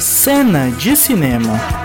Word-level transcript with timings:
Cena 0.00 0.70
de 0.76 0.96
cinema. 0.96 1.81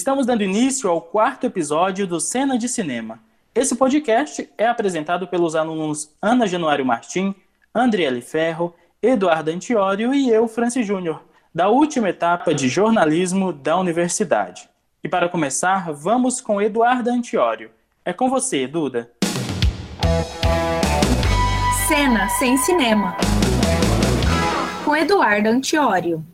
Estamos 0.00 0.24
dando 0.24 0.42
início 0.42 0.88
ao 0.88 0.98
quarto 0.98 1.44
episódio 1.44 2.06
do 2.06 2.18
Cena 2.18 2.56
de 2.56 2.66
Cinema. 2.70 3.20
Esse 3.54 3.76
podcast 3.76 4.50
é 4.56 4.66
apresentado 4.66 5.28
pelos 5.28 5.54
alunos 5.54 6.10
Ana 6.22 6.46
Januário 6.46 6.86
Martim, 6.86 7.34
Andriele 7.74 8.22
Ferro, 8.22 8.74
Eduardo 9.02 9.50
Antiório 9.50 10.14
e 10.14 10.30
eu, 10.30 10.48
Francis 10.48 10.86
Júnior, 10.86 11.22
da 11.54 11.68
última 11.68 12.08
etapa 12.08 12.54
de 12.54 12.66
jornalismo 12.66 13.52
da 13.52 13.76
universidade. 13.76 14.70
E 15.04 15.08
para 15.08 15.28
começar, 15.28 15.92
vamos 15.92 16.40
com 16.40 16.62
Eduardo 16.62 17.10
Antiório. 17.10 17.70
É 18.02 18.14
com 18.14 18.30
você, 18.30 18.66
Duda. 18.66 19.12
Cena 21.86 22.26
sem 22.38 22.56
cinema. 22.56 23.18
Com 24.82 24.96
Eduardo 24.96 25.50
Antiório. 25.50 26.24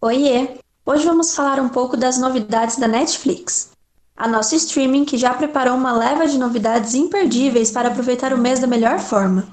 Oiê! 0.00 0.63
Hoje 0.86 1.06
vamos 1.06 1.34
falar 1.34 1.58
um 1.60 1.68
pouco 1.70 1.96
das 1.96 2.18
novidades 2.18 2.76
da 2.76 2.86
Netflix. 2.86 3.70
A 4.14 4.28
nossa 4.28 4.54
streaming 4.54 5.06
que 5.06 5.16
já 5.16 5.32
preparou 5.32 5.74
uma 5.74 5.96
leva 5.96 6.26
de 6.26 6.36
novidades 6.36 6.94
imperdíveis 6.94 7.70
para 7.70 7.88
aproveitar 7.88 8.34
o 8.34 8.38
mês 8.38 8.60
da 8.60 8.66
melhor 8.66 8.98
forma. 8.98 9.48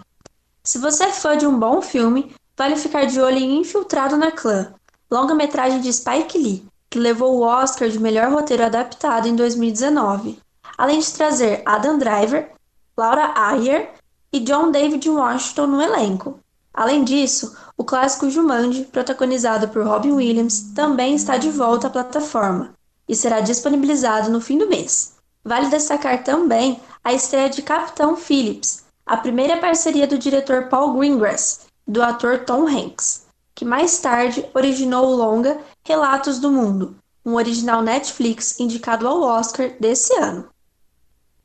Se 0.61 0.78
você 0.78 1.06
é 1.06 1.11
fã 1.14 1.38
de 1.38 1.47
um 1.47 1.58
bom 1.58 1.81
filme, 1.81 2.36
vale 2.58 2.75
ficar 2.75 3.06
de 3.06 3.22
olho 3.22 3.38
em 3.38 3.61
Infiltrado 3.61 4.17
na 4.17 4.30
Clã, 4.30 4.73
longa-metragem 5.09 5.80
de 5.80 5.94
Spike 5.94 6.38
Lee, 6.38 6.66
que 6.89 7.00
levou 7.00 7.38
o 7.38 7.44
Oscar 7.44 7.88
de 7.88 7.97
melhor 7.97 8.30
roteiro 8.30 8.66
adaptado 8.66 9.25
em 9.25 9.34
2019, 9.34 10.38
além 10.78 11.00
de 11.00 11.13
trazer 11.13 11.61
Adam 11.66 11.97
Driver, 11.97 12.52
Laura 12.97 13.31
Ayer 13.38 13.94
e 14.34 14.39
John 14.41 14.69
David 14.69 15.09
Washington 15.09 15.67
no 15.67 15.81
elenco. 15.81 16.41
Além 16.73 17.03
disso, 17.03 17.55
o 17.77 17.83
clássico 17.83 18.30
Jumanji, 18.30 18.86
protagonizado 18.86 19.67
por 19.69 19.86
Robin 19.86 20.11
Williams, 20.11 20.72
também 20.73 21.16
está 21.16 21.38
de 21.38 21.50
volta 21.50 21.88
à 21.88 21.89
plataforma 21.89 22.73
e 23.08 23.16
será 23.16 23.41
disponibilizado 23.41 24.30
no 24.30 24.39
fim 24.39 24.58
do 24.58 24.67
mês. 24.67 25.16
Vale 25.44 25.67
destacar 25.67 26.23
também 26.23 26.80
a 27.03 27.13
estreia 27.13 27.50
de 27.50 27.61
Capitão 27.61 28.16
Phillips, 28.16 28.86
a 29.05 29.17
primeira 29.17 29.58
parceria 29.58 30.08
do 30.08 30.17
diretor 30.17 30.69
Paul 30.69 30.94
Greengrass 30.94 31.61
e 31.88 31.91
do 31.91 32.02
ator 32.02 32.45
Tom 32.45 32.67
Hanks, 32.67 33.25
que 33.53 33.66
mais 33.66 34.00
tarde 34.00 34.45
originou 34.53 35.08
o 35.08 35.16
longa 35.16 35.59
Relatos 35.83 36.39
do 36.39 36.52
Mundo, 36.52 36.95
um 37.25 37.33
original 37.33 37.81
Netflix 37.81 38.59
indicado 38.59 39.08
ao 39.08 39.22
Oscar 39.22 39.72
desse 39.80 40.13
ano. 40.13 40.47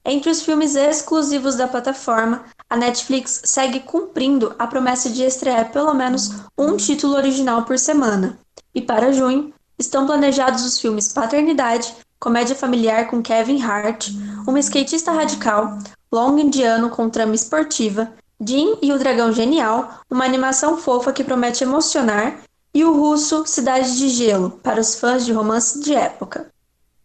Entre 0.05 0.30
os 0.30 0.42
filmes 0.42 0.77
exclusivos 0.77 1.56
da 1.56 1.66
plataforma, 1.66 2.44
a 2.69 2.77
Netflix 2.77 3.42
segue 3.45 3.81
cumprindo 3.81 4.55
a 4.59 4.67
promessa 4.67 5.09
de 5.09 5.22
estrear 5.22 5.70
pelo 5.70 5.95
menos 5.95 6.33
um 6.59 6.77
título 6.77 7.14
original 7.14 7.62
por 7.62 7.78
semana. 7.78 8.39
E 8.75 8.83
para 8.83 9.12
junho, 9.12 9.55
estão 9.78 10.06
planejados 10.06 10.64
os 10.64 10.81
filmes 10.81 11.12
Paternidade, 11.12 11.95
comédia 12.19 12.56
familiar 12.56 13.08
com 13.08 13.23
Kevin 13.23 13.62
Hart, 13.62 14.11
Uma 14.47 14.58
skatista 14.58 15.12
radical, 15.12 15.78
Long 16.12 16.39
indiano 16.39 16.91
com 16.91 17.11
trama 17.11 17.35
esportiva, 17.35 18.13
Jim 18.40 18.79
e 18.83 18.92
o 18.92 18.98
Dragão 18.98 19.33
Genial, 19.33 20.01
uma 20.11 20.24
animação 20.24 20.77
fofa 20.77 21.13
que 21.13 21.24
promete 21.24 21.64
emocionar, 21.64 22.42
e 22.74 22.85
o 22.85 22.92
russo 22.92 23.46
Cidade 23.46 23.96
de 23.96 24.08
Gelo, 24.08 24.51
para 24.63 24.80
os 24.80 24.96
fãs 24.96 25.24
de 25.24 25.33
romance 25.33 25.80
de 25.80 25.95
época. 25.95 26.51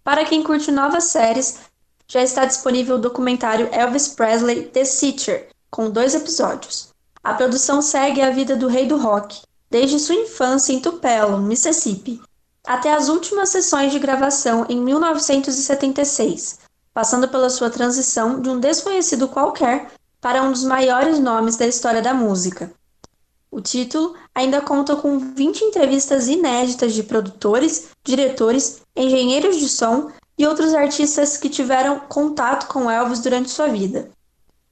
Para 0.03 0.25
quem 0.25 0.43
curte 0.43 0.71
novas 0.71 1.05
séries, 1.05 1.59
já 2.07 2.21
está 2.21 2.43
disponível 2.43 2.97
o 2.97 2.99
documentário 2.99 3.69
Elvis 3.71 4.09
Presley 4.09 4.63
The 4.63 4.83
Seacher, 4.83 5.47
com 5.71 5.89
dois 5.89 6.13
episódios. 6.13 6.89
A 7.23 7.33
produção 7.33 7.81
segue 7.81 8.21
a 8.21 8.29
vida 8.29 8.55
do 8.55 8.67
rei 8.67 8.85
do 8.85 8.97
rock, 8.97 9.41
desde 9.69 9.97
sua 9.97 10.15
infância 10.15 10.73
em 10.73 10.81
Tupelo, 10.81 11.37
Mississippi, 11.37 12.21
até 12.67 12.93
as 12.93 13.07
últimas 13.07 13.49
sessões 13.49 13.91
de 13.91 13.99
gravação 13.99 14.65
em 14.69 14.79
1976, 14.79 16.59
passando 16.93 17.27
pela 17.29 17.49
sua 17.49 17.69
transição 17.69 18.41
de 18.41 18.49
um 18.49 18.59
desconhecido 18.59 19.29
qualquer 19.29 19.91
para 20.19 20.43
um 20.43 20.51
dos 20.51 20.63
maiores 20.63 21.17
nomes 21.19 21.55
da 21.55 21.65
história 21.65 22.01
da 22.01 22.13
música. 22.13 22.71
O 23.49 23.59
título 23.59 24.15
ainda 24.33 24.61
conta 24.61 24.95
com 24.95 25.19
20 25.19 25.63
entrevistas 25.63 26.27
inéditas 26.27 26.93
de 26.93 27.03
produtores, 27.03 27.89
diretores, 28.03 28.81
engenheiros 28.95 29.57
de 29.57 29.67
som 29.67 30.11
e 30.37 30.45
outros 30.45 30.73
artistas 30.73 31.37
que 31.37 31.49
tiveram 31.49 31.99
contato 31.99 32.67
com 32.67 32.89
Elvis 32.89 33.19
durante 33.19 33.49
sua 33.49 33.67
vida. 33.67 34.09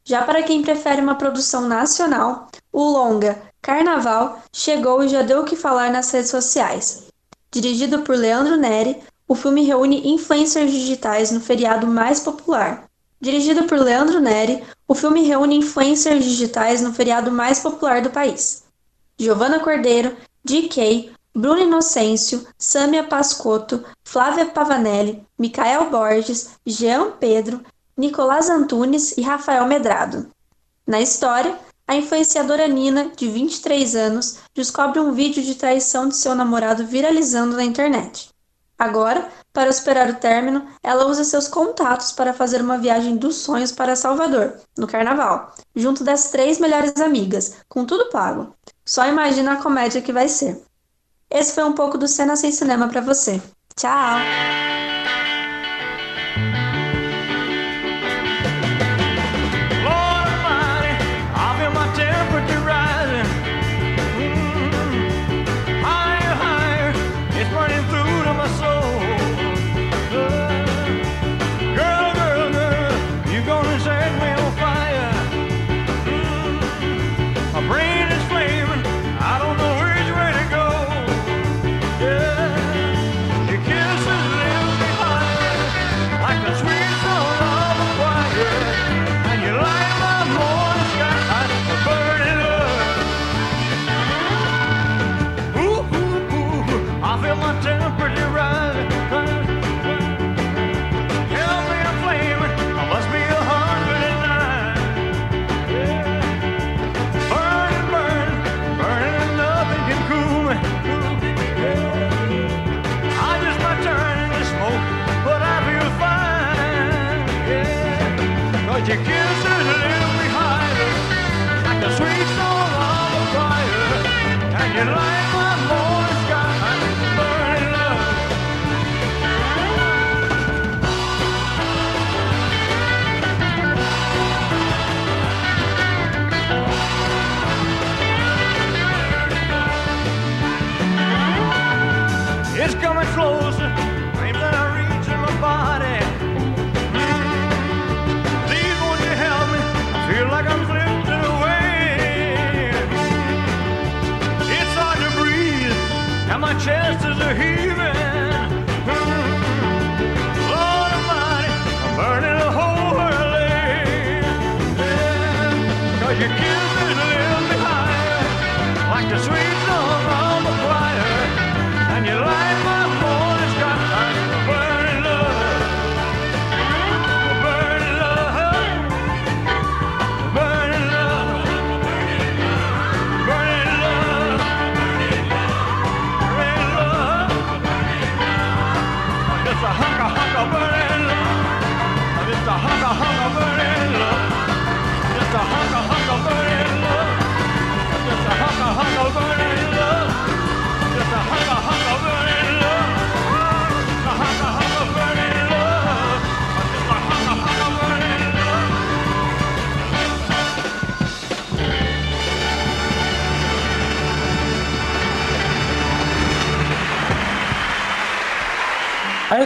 Já 0.09 0.23
para 0.23 0.41
quem 0.41 0.63
prefere 0.63 0.99
uma 0.99 1.13
produção 1.13 1.67
nacional, 1.67 2.47
o 2.73 2.81
longa 2.83 3.39
Carnaval 3.61 4.41
chegou 4.51 5.03
e 5.03 5.07
já 5.07 5.21
deu 5.21 5.41
o 5.41 5.45
que 5.45 5.55
falar 5.55 5.91
nas 5.91 6.09
redes 6.09 6.31
sociais. 6.31 7.03
Dirigido 7.51 7.99
por 7.99 8.15
Leandro 8.15 8.57
Neri, 8.57 9.03
o 9.27 9.35
filme 9.35 9.61
reúne 9.61 10.09
influencers 10.11 10.71
digitais 10.71 11.29
no 11.29 11.39
feriado 11.39 11.85
mais 11.85 12.21
popular. 12.21 12.89
Dirigido 13.21 13.65
por 13.65 13.77
Leandro 13.77 14.19
Neri, 14.19 14.63
o 14.87 14.95
filme 14.95 15.21
reúne 15.21 15.57
influencers 15.57 16.25
digitais 16.25 16.81
no 16.81 16.91
feriado 16.91 17.29
mais 17.29 17.59
popular 17.59 18.01
do 18.01 18.09
país. 18.09 18.63
Giovanna 19.15 19.59
Cordeiro, 19.59 20.17
DK, 20.43 21.11
Bruno 21.35 21.61
Inocêncio, 21.61 22.47
Sâmia 22.57 23.03
Pascotto, 23.03 23.85
Flávia 24.03 24.47
Pavanelli, 24.47 25.23
Micael 25.37 25.91
Borges, 25.91 26.49
Jean 26.65 27.11
Pedro, 27.11 27.63
Nicolás 27.99 28.49
Antunes 28.49 29.17
e 29.17 29.21
Rafael 29.21 29.67
Medrado. 29.67 30.31
Na 30.87 31.01
história, 31.01 31.59
a 31.85 31.97
influenciadora 31.97 32.65
Nina, 32.65 33.11
de 33.13 33.27
23 33.27 33.93
anos, 33.93 34.37
descobre 34.55 35.01
um 35.01 35.11
vídeo 35.11 35.43
de 35.43 35.53
traição 35.55 36.07
de 36.07 36.15
seu 36.15 36.33
namorado 36.33 36.87
viralizando 36.87 37.57
na 37.57 37.63
internet. 37.65 38.29
Agora, 38.77 39.27
para 39.51 39.69
esperar 39.69 40.09
o 40.09 40.15
término, 40.15 40.65
ela 40.81 41.07
usa 41.07 41.25
seus 41.25 41.49
contatos 41.49 42.13
para 42.13 42.33
fazer 42.33 42.61
uma 42.61 42.77
viagem 42.77 43.17
dos 43.17 43.35
sonhos 43.35 43.73
para 43.73 43.97
Salvador, 43.97 44.53
no 44.77 44.87
carnaval, 44.87 45.53
junto 45.75 46.01
das 46.01 46.31
três 46.31 46.57
melhores 46.57 46.95
amigas, 47.01 47.57
com 47.67 47.83
tudo 47.83 48.09
pago. 48.09 48.55
Só 48.85 49.05
imagina 49.07 49.55
a 49.55 49.61
comédia 49.61 50.01
que 50.01 50.13
vai 50.13 50.29
ser. 50.29 50.63
Esse 51.29 51.53
foi 51.53 51.65
um 51.65 51.73
pouco 51.73 51.97
do 51.97 52.07
Cena 52.07 52.37
Sem 52.37 52.53
Cinema 52.53 52.87
para 52.87 53.01
você. 53.01 53.41
Tchau! 53.75 54.88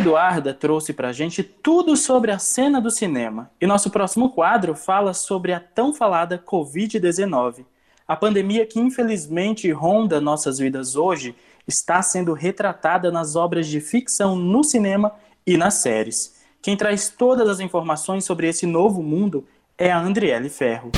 Eduarda 0.04 0.54
trouxe 0.54 0.92
pra 0.92 1.14
gente 1.14 1.42
tudo 1.42 1.96
sobre 1.96 2.30
a 2.30 2.38
cena 2.38 2.82
do 2.82 2.92
cinema. 2.92 3.50
E 3.62 3.66
nosso 3.66 3.90
próximo 3.90 4.32
quadro 4.32 4.76
fala 4.76 5.14
sobre 5.14 5.54
a 5.54 5.62
tão 5.62 5.94
falada 5.94 6.38
Covid-19. 6.38 7.64
A 8.06 8.14
pandemia 8.14 8.66
que 8.66 8.82
infelizmente 8.82 9.72
ronda 9.72 10.20
nossas 10.20 10.58
vidas 10.58 10.98
hoje 10.98 11.34
está 11.66 12.02
sendo 12.02 12.34
retratada 12.34 13.14
nas 13.14 13.38
obras 13.38 13.66
de 13.66 13.80
ficção 13.80 14.36
no 14.36 14.62
cinema 14.62 15.14
e 15.48 15.56
nas 15.56 15.76
séries. 15.76 16.36
Quem 16.62 16.76
traz 16.76 17.08
todas 17.08 17.48
as 17.48 17.62
informações 17.62 18.26
sobre 18.26 18.50
esse 18.50 18.66
novo 18.66 19.02
mundo 19.02 19.46
é 19.78 19.90
a 19.90 19.98
Andriele 19.98 20.50
Ferro. 20.50 20.92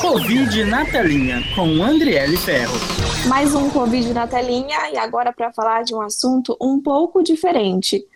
Covid 0.00 0.64
na 0.66 0.84
telinha 0.86 1.42
com 1.56 1.82
Andriele 1.82 2.36
Ferro. 2.36 2.78
Mais 3.28 3.52
um 3.52 3.68
Covid 3.68 4.14
na 4.14 4.28
telinha 4.28 4.92
e 4.92 4.96
agora 4.96 5.32
para 5.32 5.52
falar 5.52 5.82
de 5.82 5.92
um 5.92 6.00
assunto 6.00 6.56
um 6.60 6.80
pouco 6.80 7.20
diferente. 7.20 8.06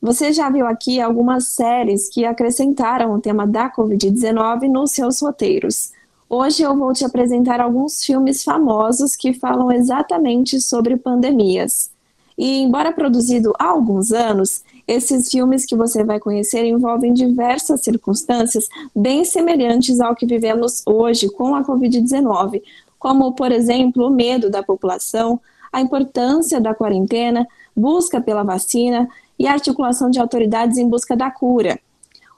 Você 0.00 0.32
já 0.32 0.48
viu 0.48 0.64
aqui 0.64 1.00
algumas 1.00 1.48
séries 1.48 2.08
que 2.08 2.24
acrescentaram 2.24 3.12
o 3.12 3.20
tema 3.20 3.44
da 3.44 3.68
Covid-19 3.68 4.70
nos 4.70 4.92
seus 4.92 5.20
roteiros. 5.20 5.90
Hoje 6.30 6.62
eu 6.62 6.76
vou 6.76 6.92
te 6.92 7.04
apresentar 7.04 7.60
alguns 7.60 8.04
filmes 8.04 8.44
famosos 8.44 9.16
que 9.16 9.32
falam 9.32 9.72
exatamente 9.72 10.60
sobre 10.60 10.96
pandemias. 10.96 11.90
E, 12.36 12.60
embora 12.60 12.92
produzido 12.92 13.52
há 13.58 13.70
alguns 13.70 14.12
anos, 14.12 14.62
esses 14.86 15.28
filmes 15.28 15.66
que 15.66 15.74
você 15.74 16.04
vai 16.04 16.20
conhecer 16.20 16.64
envolvem 16.64 17.12
diversas 17.12 17.80
circunstâncias 17.80 18.68
bem 18.94 19.24
semelhantes 19.24 19.98
ao 19.98 20.14
que 20.14 20.26
vivemos 20.26 20.80
hoje 20.86 21.28
com 21.28 21.56
a 21.56 21.64
Covid-19, 21.64 22.62
como, 23.00 23.32
por 23.32 23.50
exemplo, 23.50 24.06
o 24.06 24.10
medo 24.10 24.48
da 24.48 24.62
população, 24.62 25.40
a 25.72 25.80
importância 25.80 26.60
da 26.60 26.72
quarentena, 26.72 27.44
busca 27.74 28.20
pela 28.20 28.44
vacina 28.44 29.08
e 29.38 29.46
articulação 29.46 30.10
de 30.10 30.18
autoridades 30.18 30.78
em 30.78 30.88
busca 30.88 31.16
da 31.16 31.30
cura. 31.30 31.78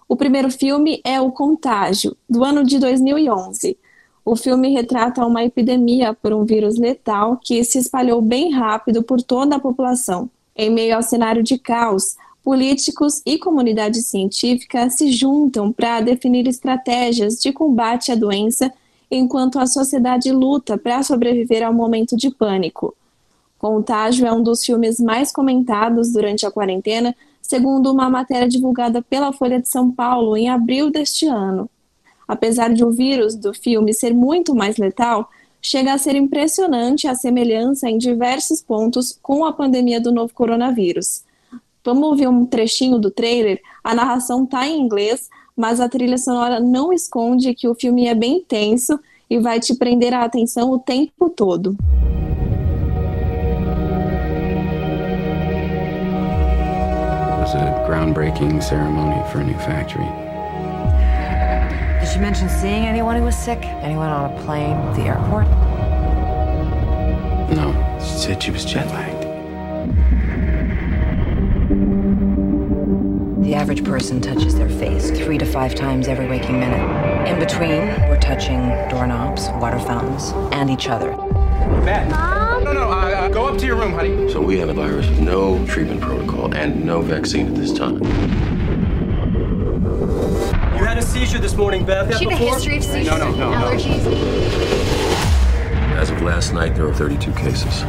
O 0.08 0.16
primeiro 0.16 0.50
filme 0.50 1.00
é 1.04 1.20
O 1.20 1.30
Contágio, 1.30 2.16
do 2.28 2.42
ano 2.44 2.64
de 2.64 2.78
2011. 2.78 3.78
O 4.24 4.36
filme 4.36 4.70
retrata 4.70 5.24
uma 5.24 5.44
epidemia 5.44 6.12
por 6.12 6.32
um 6.32 6.44
vírus 6.44 6.78
letal 6.78 7.38
que 7.42 7.62
se 7.64 7.78
espalhou 7.78 8.20
bem 8.20 8.50
rápido 8.50 9.02
por 9.02 9.22
toda 9.22 9.56
a 9.56 9.60
população. 9.60 10.28
Em 10.54 10.68
meio 10.68 10.96
ao 10.96 11.02
cenário 11.02 11.42
de 11.42 11.56
caos, 11.58 12.16
políticos 12.42 13.22
e 13.24 13.38
comunidade 13.38 14.02
científica 14.02 14.90
se 14.90 15.12
juntam 15.12 15.72
para 15.72 16.00
definir 16.00 16.46
estratégias 16.48 17.40
de 17.40 17.52
combate 17.52 18.12
à 18.12 18.14
doença, 18.14 18.72
enquanto 19.10 19.58
a 19.58 19.66
sociedade 19.66 20.30
luta 20.32 20.76
para 20.76 21.02
sobreviver 21.02 21.62
ao 21.62 21.72
momento 21.72 22.16
de 22.16 22.30
pânico. 22.30 22.94
Contágio 23.60 24.26
é 24.26 24.32
um 24.32 24.42
dos 24.42 24.64
filmes 24.64 24.98
mais 24.98 25.30
comentados 25.30 26.14
durante 26.14 26.46
a 26.46 26.50
quarentena, 26.50 27.14
segundo 27.42 27.92
uma 27.92 28.08
matéria 28.08 28.48
divulgada 28.48 29.02
pela 29.02 29.34
Folha 29.34 29.60
de 29.60 29.68
São 29.68 29.92
Paulo 29.92 30.34
em 30.34 30.48
abril 30.48 30.90
deste 30.90 31.26
ano. 31.26 31.68
Apesar 32.26 32.72
de 32.72 32.82
o 32.82 32.90
vírus 32.90 33.36
do 33.36 33.52
filme 33.52 33.92
ser 33.92 34.14
muito 34.14 34.54
mais 34.54 34.78
letal, 34.78 35.28
chega 35.60 35.92
a 35.92 35.98
ser 35.98 36.16
impressionante 36.16 37.06
a 37.06 37.14
semelhança 37.14 37.86
em 37.86 37.98
diversos 37.98 38.62
pontos 38.62 39.18
com 39.20 39.44
a 39.44 39.52
pandemia 39.52 40.00
do 40.00 40.10
novo 40.10 40.32
coronavírus. 40.32 41.22
Vamos 41.84 42.08
ouvir 42.08 42.28
um 42.28 42.46
trechinho 42.46 42.98
do 42.98 43.10
trailer? 43.10 43.60
A 43.84 43.94
narração 43.94 44.44
está 44.44 44.66
em 44.66 44.80
inglês, 44.80 45.28
mas 45.54 45.80
a 45.80 45.88
trilha 45.88 46.16
sonora 46.16 46.60
não 46.60 46.94
esconde 46.94 47.54
que 47.54 47.68
o 47.68 47.74
filme 47.74 48.06
é 48.06 48.14
bem 48.14 48.42
tenso 48.42 48.98
e 49.28 49.38
vai 49.38 49.60
te 49.60 49.74
prender 49.74 50.14
a 50.14 50.24
atenção 50.24 50.70
o 50.70 50.78
tempo 50.78 51.28
todo. 51.28 51.76
Was 57.54 57.62
a 57.62 57.84
groundbreaking 57.88 58.62
ceremony 58.62 59.20
for 59.30 59.40
a 59.40 59.44
new 59.44 59.54
factory. 59.54 60.04
Did 62.00 62.12
she 62.12 62.20
mention 62.20 62.48
seeing 62.48 62.86
anyone 62.86 63.16
who 63.16 63.24
was 63.24 63.36
sick? 63.36 63.58
Anyone 63.82 64.08
on 64.08 64.32
a 64.32 64.42
plane, 64.42 64.76
at 64.76 64.94
the 64.94 65.02
airport? 65.02 65.48
No, 67.56 67.98
she 68.00 68.18
said 68.18 68.42
she 68.42 68.50
was 68.52 68.64
jet 68.64 68.86
lagged. 68.88 69.22
The 73.44 73.54
average 73.54 73.84
person 73.84 74.20
touches 74.20 74.54
their 74.54 74.68
face 74.68 75.10
three 75.10 75.38
to 75.38 75.46
five 75.46 75.74
times 75.74 76.06
every 76.06 76.28
waking 76.28 76.60
minute. 76.60 77.28
In 77.28 77.40
between, 77.40 77.88
we're 78.08 78.20
touching 78.20 78.68
doorknobs, 78.88 79.48
water 79.60 79.80
fountains, 79.80 80.30
and 80.54 80.70
each 80.70 80.88
other. 80.88 81.10
Matt. 81.82 82.08
Mom? 82.10 82.62
No, 82.62 82.72
no, 82.72 82.90
uh, 82.90 82.94
uh, 82.94 83.28
go 83.28 83.46
up 83.46 83.58
to 83.58 83.66
your 83.66 83.76
room, 83.76 83.92
honey. 83.92 84.30
So 84.30 84.40
we 84.40 84.58
have 84.58 84.68
a 84.68 84.74
virus 84.74 85.08
with 85.08 85.20
no 85.20 85.64
treatment 85.66 86.00
protocol 86.00 86.29
and 86.48 86.84
no 86.84 87.00
vaccine 87.02 87.48
at 87.48 87.54
this 87.54 87.72
time. 87.72 87.98
You 90.76 90.84
had 90.86 90.98
a 90.98 91.02
seizure 91.02 91.38
this 91.38 91.54
morning, 91.56 91.84
Beth. 91.84 92.08
She 92.18 92.24
had 92.24 92.32
a 92.32 92.36
before? 92.38 92.54
history 92.54 92.76
of 92.78 92.84
seizures 92.84 93.18
No, 93.18 93.30
no, 93.30 93.36
no. 93.36 93.50
allergies. 93.56 94.06
As 96.00 96.10
of 96.10 96.22
last 96.22 96.52
night, 96.54 96.74
there 96.74 96.86
were 96.86 96.94
32 96.94 97.34
cases. 97.36 97.84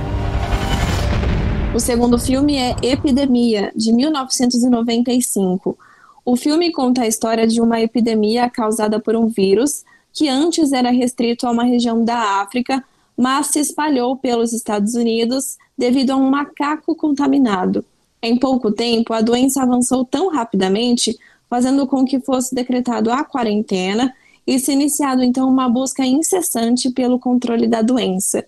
O 1.73 1.79
segundo 1.79 2.19
filme 2.19 2.57
é 2.57 2.75
Epidemia, 2.83 3.71
de 3.75 3.93
1995. 3.93 5.77
O 6.25 6.35
filme 6.35 6.71
conta 6.71 7.03
a 7.03 7.07
história 7.07 7.47
de 7.47 7.61
uma 7.61 7.79
epidemia 7.79 8.49
causada 8.49 8.99
por 8.99 9.15
um 9.15 9.27
vírus 9.27 9.83
que 10.13 10.27
antes 10.27 10.73
era 10.73 10.91
restrito 10.91 11.47
a 11.47 11.51
uma 11.51 11.63
região 11.63 12.03
da 12.03 12.41
África, 12.41 12.83
mas 13.17 13.47
se 13.47 13.59
espalhou 13.59 14.17
pelos 14.17 14.51
Estados 14.51 14.93
Unidos 14.95 15.57
devido 15.77 16.11
a 16.11 16.17
um 16.17 16.29
macaco 16.29 16.93
contaminado. 16.93 17.85
Em 18.21 18.37
pouco 18.37 18.71
tempo, 18.71 19.13
a 19.13 19.21
doença 19.21 19.63
avançou 19.63 20.05
tão 20.05 20.29
rapidamente, 20.29 21.17
fazendo 21.49 21.87
com 21.87 22.05
que 22.05 22.19
fosse 22.19 22.53
decretado 22.53 23.11
a 23.11 23.23
quarentena 23.23 24.13
e 24.45 24.59
se 24.59 24.71
iniciado 24.71 25.23
então 25.23 25.49
uma 25.49 25.67
busca 25.67 26.05
incessante 26.05 26.91
pelo 26.91 27.19
controle 27.19 27.67
da 27.67 27.81
doença. 27.81 28.45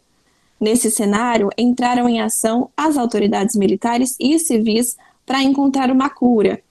Nesse 0.59 0.91
cenário, 0.91 1.49
entraram 1.57 2.07
em 2.07 2.21
ação 2.21 2.69
as 2.77 2.97
autoridades 2.97 3.55
militares 3.55 4.15
e 4.19 4.37
civis 4.39 4.95
para 5.25 5.41
encontrar 5.41 5.91
uma 5.91 6.09
cura. 6.09 6.61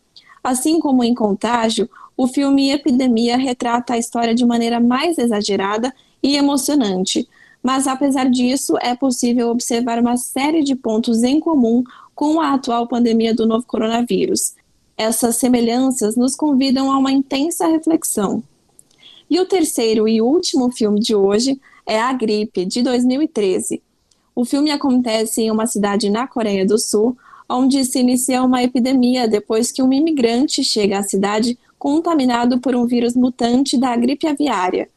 Assim 0.43 0.81
como 0.81 1.05
em 1.05 1.15
Contágio, 1.15 1.91
o 2.17 2.27
filme 2.27 2.71
Epidemia 2.71 3.37
retrata 3.37 3.95
a 3.95 3.99
história 3.99 4.35
de 4.35 4.47
maneira 4.47 4.81
mais 4.81 5.19
exagerada 5.19 5.93
e 6.23 6.37
emocionante. 6.37 7.29
Mas, 7.63 7.87
apesar 7.87 8.29
disso, 8.29 8.77
é 8.81 8.95
possível 8.95 9.49
observar 9.49 9.99
uma 9.99 10.17
série 10.17 10.63
de 10.63 10.75
pontos 10.75 11.23
em 11.23 11.39
comum 11.39 11.85
com 12.15 12.41
a 12.41 12.55
atual 12.55 12.87
pandemia 12.87 13.35
do 13.35 13.47
novo 13.47 13.67
coronavírus. 13.67 14.55
Essas 14.97 15.37
semelhanças 15.37 16.17
nos 16.17 16.37
convidam 16.37 16.91
a 16.91 16.99
uma 16.99 17.11
intensa 17.11 17.67
reflexão. 17.67 18.43
E 19.29 19.41
o 19.41 19.47
terceiro 19.47 20.07
e 20.07 20.21
último 20.21 20.71
filme 20.71 21.01
de 21.01 21.15
hoje 21.15 21.59
é 21.87 21.99
A 21.99 22.13
Gripe, 22.13 22.65
de 22.65 22.83
2013. 22.83 23.83
O 24.35 24.45
filme 24.45 24.71
acontece 24.71 25.43
em 25.43 25.51
uma 25.51 25.67
cidade 25.67 26.11
na 26.11 26.27
Coreia 26.27 26.67
do 26.67 26.79
Sul, 26.79 27.17
onde 27.49 27.85
se 27.85 27.99
inicia 27.99 28.43
uma 28.43 28.63
epidemia 28.63 29.29
depois 29.29 29.71
que 29.71 29.83
um 29.83 29.93
imigrante 29.93 30.63
chega 30.63 30.99
à 30.99 31.03
cidade 31.03 31.59
contaminado 31.79 32.61
por 32.61 32.75
um 32.75 32.87
vírus 32.87 33.15
mutante 33.15 33.77
da 33.77 33.95
gripe 33.97 34.27
aviária. 34.27 34.89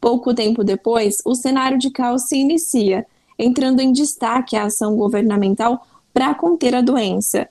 Pouco 0.00 0.34
tempo 0.34 0.64
depois, 0.64 1.18
o 1.24 1.34
cenário 1.34 1.78
de 1.78 1.90
caos 1.90 2.22
se 2.22 2.36
inicia, 2.36 3.06
entrando 3.38 3.80
em 3.80 3.92
destaque 3.92 4.56
a 4.56 4.64
ação 4.64 4.96
governamental 4.96 5.86
para 6.14 6.34
conter 6.34 6.74
a 6.76 6.80
doença. 6.80 7.48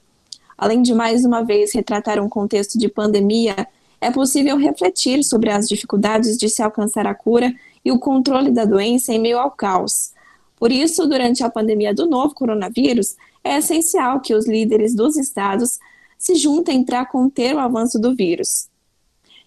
Além 0.57 0.81
de 0.81 0.95
mais 0.95 1.25
uma 1.25 1.43
vez 1.43 1.73
retratar 1.73 2.19
um 2.19 2.29
contexto 2.29 2.79
de 2.79 2.87
pandemia, 2.87 3.67
é 3.99 4.09
possível 4.09 4.57
refletir 4.57 5.23
sobre 5.23 5.51
as 5.51 5.67
dificuldades 5.67 6.37
de 6.37 6.47
se 6.47 6.63
alcançar 6.63 7.05
a 7.05 7.13
cura 7.13 7.53
e 7.83 7.91
o 7.91 7.99
controle 7.99 8.49
da 8.49 8.63
doença 8.63 9.13
em 9.13 9.19
meio 9.19 9.37
ao 9.37 9.51
caos. 9.51 10.13
Por 10.55 10.71
isso, 10.71 11.05
durante 11.05 11.43
a 11.43 11.49
pandemia 11.49 11.93
do 11.93 12.07
novo 12.07 12.33
coronavírus, 12.33 13.17
é 13.43 13.57
essencial 13.57 14.21
que 14.21 14.33
os 14.33 14.47
líderes 14.47 14.95
dos 14.95 15.17
estados 15.17 15.77
se 16.17 16.35
juntem 16.35 16.85
para 16.85 17.05
conter 17.05 17.53
o 17.53 17.59
avanço 17.59 17.99
do 17.99 18.15
vírus. 18.15 18.69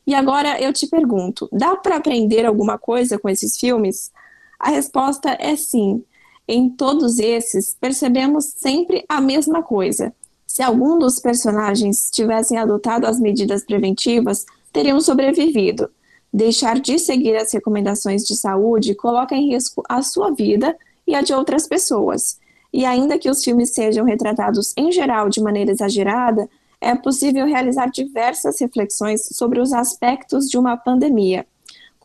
E 0.07 0.15
agora 0.15 0.61
eu 0.61 0.73
te 0.73 0.87
pergunto: 0.87 1.49
dá 1.51 1.75
para 1.75 1.97
aprender 1.97 2.45
alguma 2.45 2.77
coisa 2.77 3.19
com 3.19 3.31
esses 3.31 3.59
filmes? 3.59 4.13
A 4.61 4.71
resposta 4.71 5.37
é 5.41 5.57
sim. 5.57 6.05
Em 6.49 6.69
todos 6.69 7.19
esses, 7.19 7.77
percebemos 7.81 8.45
sempre 8.57 9.05
a 9.09 9.21
mesma 9.21 9.63
coisa. 9.63 10.15
Se 10.47 10.63
algum 10.63 10.99
dos 10.99 11.19
personagens 11.19 12.09
tivessem 12.11 12.57
adotado 12.57 13.07
as 13.07 13.19
medidas 13.19 13.65
preventivas, 13.65 14.47
teriam 14.73 15.01
sobrevivido. 15.01 15.91
Deixar 16.33 16.79
de 16.79 16.99
seguir 16.99 17.37
as 17.37 17.53
recomendações 17.53 18.25
de 18.25 18.37
saúde 18.37 18.95
coloca 18.95 19.35
em 19.35 19.49
risco 19.49 19.83
a 19.89 20.03
sua 20.03 20.31
vida 20.31 20.77
e 21.07 21.15
a 21.15 21.21
de 21.21 21.35
outras 21.35 21.67
pessoas. 21.67 22.39
E 22.73 22.85
ainda 22.85 23.19
que 23.19 23.31
os 23.31 23.43
filmes 23.43 23.71
sejam 23.71 24.05
retratados 24.05 24.73
em 24.77 24.93
geral 24.93 25.29
de 25.29 25.41
maneira 25.41 25.73
exagerada, 25.73 26.49
é 26.81 26.95
possível 26.95 27.47
realizar 27.47 27.91
diversas 27.91 28.61
reflexões 28.61 29.27
sobre 29.33 29.61
os 29.61 29.73
aspectos 29.73 30.49
de 30.49 30.59
uma 30.59 30.77
pandemia. 30.77 31.47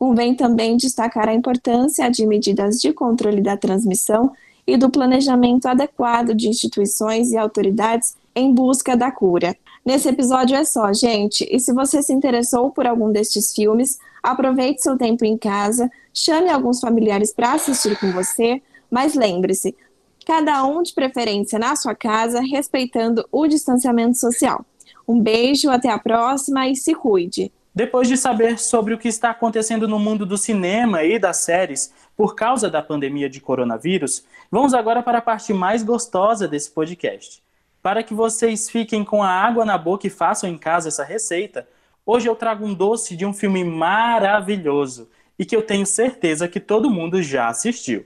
Convém 0.02 0.34
também 0.34 0.76
destacar 0.76 1.28
a 1.28 1.32
importância 1.32 2.10
de 2.10 2.26
medidas 2.26 2.80
de 2.80 2.92
controle 2.92 3.40
da 3.40 3.56
transmissão 3.56 4.32
e 4.66 4.76
do 4.76 4.90
planejamento 4.90 5.66
adequado 5.66 6.34
de 6.34 6.48
instituições 6.48 7.30
e 7.30 7.36
autoridades 7.36 8.16
em 8.34 8.52
busca 8.52 8.96
da 8.96 9.12
cura. 9.12 9.56
Nesse 9.86 10.08
episódio 10.08 10.56
é 10.56 10.64
só, 10.64 10.92
gente. 10.92 11.46
E 11.48 11.60
se 11.60 11.72
você 11.72 12.02
se 12.02 12.12
interessou 12.12 12.72
por 12.72 12.84
algum 12.84 13.12
destes 13.12 13.54
filmes, 13.54 14.00
aproveite 14.20 14.82
seu 14.82 14.98
tempo 14.98 15.24
em 15.24 15.38
casa, 15.38 15.88
chame 16.12 16.50
alguns 16.50 16.80
familiares 16.80 17.32
para 17.32 17.52
assistir 17.52 17.96
com 18.00 18.10
você, 18.10 18.60
mas 18.90 19.14
lembre-se, 19.14 19.72
cada 20.26 20.64
um 20.64 20.82
de 20.82 20.92
preferência 20.94 21.60
na 21.60 21.76
sua 21.76 21.94
casa, 21.94 22.40
respeitando 22.40 23.24
o 23.30 23.46
distanciamento 23.46 24.18
social. 24.18 24.66
Um 25.06 25.20
beijo, 25.20 25.70
até 25.70 25.90
a 25.90 25.98
próxima 25.98 26.68
e 26.68 26.74
se 26.74 26.92
cuide. 26.92 27.52
Depois 27.74 28.06
de 28.06 28.18
saber 28.18 28.58
sobre 28.58 28.92
o 28.92 28.98
que 28.98 29.08
está 29.08 29.30
acontecendo 29.30 29.88
no 29.88 29.98
mundo 29.98 30.26
do 30.26 30.36
cinema 30.36 31.04
e 31.04 31.18
das 31.18 31.38
séries 31.38 31.90
por 32.14 32.34
causa 32.34 32.68
da 32.68 32.82
pandemia 32.82 33.30
de 33.30 33.40
coronavírus, 33.40 34.24
vamos 34.50 34.74
agora 34.74 35.02
para 35.02 35.18
a 35.18 35.22
parte 35.22 35.54
mais 35.54 35.82
gostosa 35.82 36.46
desse 36.46 36.70
podcast. 36.70 37.42
Para 37.82 38.02
que 38.02 38.12
vocês 38.12 38.68
fiquem 38.68 39.02
com 39.02 39.22
a 39.22 39.30
água 39.30 39.64
na 39.64 39.78
boca 39.78 40.06
e 40.06 40.10
façam 40.10 40.50
em 40.50 40.58
casa 40.58 40.88
essa 40.88 41.02
receita, 41.02 41.66
hoje 42.04 42.28
eu 42.28 42.36
trago 42.36 42.66
um 42.66 42.74
doce 42.74 43.16
de 43.16 43.24
um 43.24 43.32
filme 43.32 43.64
maravilhoso 43.64 45.08
e 45.38 45.46
que 45.46 45.56
eu 45.56 45.62
tenho 45.62 45.86
certeza 45.86 46.46
que 46.46 46.60
todo 46.60 46.90
mundo 46.90 47.22
já 47.22 47.48
assistiu. 47.48 48.04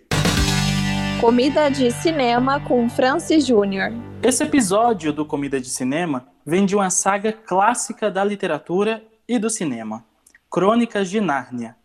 Comida 1.21 1.69
de 1.69 1.91
cinema 1.91 2.61
com 2.61 2.89
Francis 2.89 3.45
Júnior. 3.45 3.91
Esse 4.23 4.45
episódio 4.45 5.13
do 5.13 5.27
Comida 5.27 5.61
de 5.61 5.69
Cinema 5.69 6.29
vem 6.45 6.65
de 6.65 6.77
uma 6.77 6.89
saga 6.89 7.33
clássica 7.33 8.09
da 8.09 8.23
literatura 8.23 9.03
e 9.29 9.39
do 9.39 9.51
cinema, 9.51 10.05
Crônicas 10.51 11.11
de 11.11 11.21
Nárnia. 11.21 11.77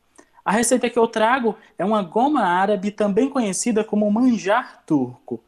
A 0.43 0.51
receita 0.51 0.89
que 0.89 0.97
eu 0.97 1.07
trago 1.07 1.55
é 1.77 1.85
uma 1.85 2.01
goma 2.01 2.41
árabe 2.41 2.91
também 2.91 3.29
conhecida 3.29 3.83
como 3.83 4.11
manjar 4.11 4.83
turco. 4.85 5.43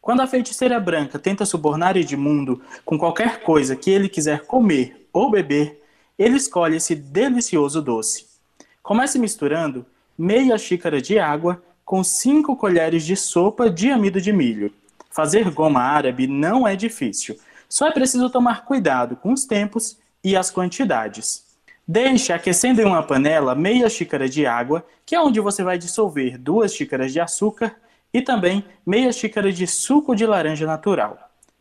Quando 0.00 0.20
a 0.20 0.26
feiticeira 0.26 0.78
branca 0.78 1.18
tenta 1.18 1.46
subornar 1.46 1.96
Edmundo 1.96 2.60
com 2.84 2.98
qualquer 2.98 3.42
coisa 3.42 3.74
que 3.74 3.90
ele 3.90 4.08
quiser 4.08 4.44
comer 4.44 5.08
ou 5.12 5.30
beber, 5.30 5.82
ele 6.18 6.36
escolhe 6.36 6.76
esse 6.76 6.94
delicioso 6.94 7.80
doce. 7.80 8.26
Comece 8.82 9.18
misturando 9.18 9.86
meia 10.16 10.58
xícara 10.58 11.00
de 11.00 11.18
água 11.18 11.62
com 11.84 12.04
5 12.04 12.56
colheres 12.56 13.04
de 13.04 13.16
sopa 13.16 13.70
de 13.70 13.90
amido 13.90 14.20
de 14.20 14.32
milho. 14.32 14.72
Fazer 15.10 15.50
goma 15.50 15.80
árabe 15.80 16.26
não 16.26 16.66
é 16.66 16.76
difícil, 16.76 17.38
só 17.68 17.88
é 17.88 17.92
preciso 17.92 18.30
tomar 18.30 18.64
cuidado 18.64 19.16
com 19.16 19.32
os 19.32 19.44
tempos 19.44 19.96
e 20.24 20.34
as 20.36 20.50
quantidades. 20.50 21.44
Deixe 21.86 22.32
aquecendo 22.32 22.80
em 22.80 22.86
uma 22.86 23.02
panela 23.02 23.54
meia 23.54 23.90
xícara 23.90 24.26
de 24.26 24.46
água, 24.46 24.86
que 25.04 25.14
é 25.14 25.20
onde 25.20 25.38
você 25.38 25.62
vai 25.62 25.76
dissolver 25.76 26.38
duas 26.38 26.74
xícaras 26.74 27.12
de 27.12 27.20
açúcar 27.20 27.76
e 28.12 28.22
também 28.22 28.64
meia 28.86 29.12
xícara 29.12 29.52
de 29.52 29.66
suco 29.66 30.16
de 30.16 30.24
laranja 30.24 30.66
natural. 30.66 31.18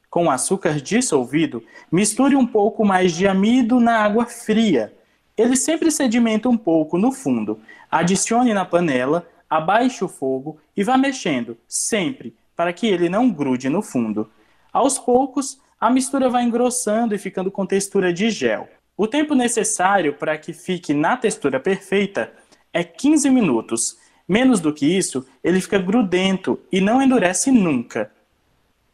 Com 0.09 0.27
o 0.27 0.31
açúcar 0.31 0.79
dissolvido, 0.79 1.61
misture 1.91 2.35
um 2.37 2.47
pouco 2.47 2.85
mais 2.85 3.11
de 3.11 3.27
amido 3.27 3.79
na 3.81 3.99
água 3.99 4.25
fria. 4.25 4.93
Ele 5.35 5.57
sempre 5.57 5.91
sedimenta 5.91 6.47
um 6.47 6.57
pouco 6.57 6.97
no 6.97 7.11
fundo. 7.11 7.59
Adicione 7.91 8.53
na 8.53 8.63
panela 8.63 9.27
abaixe 9.49 10.03
o 10.03 10.07
fogo 10.07 10.57
e 10.75 10.83
vá 10.83 10.97
mexendo, 10.97 11.57
sempre, 11.67 12.35
para 12.55 12.73
que 12.73 12.87
ele 12.87 13.07
não 13.07 13.29
grude 13.29 13.69
no 13.69 13.83
fundo. 13.83 14.31
Aos 14.71 14.97
poucos, 14.97 15.59
a 15.83 15.89
mistura 15.89 16.29
vai 16.29 16.45
engrossando 16.45 17.13
e 17.13 17.17
ficando 17.17 17.51
com 17.51 17.65
textura 17.65 18.13
de 18.13 18.29
gel. 18.29 18.69
O 18.95 19.05
tempo 19.05 19.35
necessário 19.35 20.13
para 20.13 20.37
que 20.37 20.53
fique 20.53 20.93
na 20.93 21.17
textura 21.17 21.59
perfeita 21.59 22.31
é 22.71 22.85
15 22.85 23.29
minutos. 23.29 23.97
Menos 24.25 24.61
do 24.61 24.73
que 24.73 24.85
isso, 24.85 25.27
ele 25.43 25.59
fica 25.59 25.77
grudento 25.77 26.57
e 26.71 26.79
não 26.79 27.01
endurece 27.01 27.51
nunca. 27.51 28.09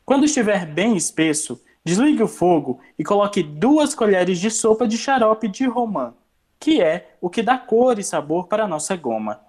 Quando 0.03 0.25
estiver 0.25 0.65
bem 0.65 0.97
espesso, 0.97 1.61
desligue 1.85 2.23
o 2.23 2.27
fogo 2.27 2.79
e 2.97 3.03
coloque 3.03 3.43
duas 3.43 3.93
colheres 3.93 4.39
de 4.39 4.49
sopa 4.49 4.87
de 4.87 4.97
xarope 4.97 5.47
de 5.47 5.67
romã, 5.67 6.15
que 6.59 6.81
é 6.81 7.11
o 7.21 7.29
que 7.29 7.43
dá 7.43 7.55
cor 7.55 7.99
e 7.99 8.03
sabor 8.03 8.47
para 8.47 8.63
a 8.63 8.67
nossa 8.67 8.95
goma. 8.95 9.39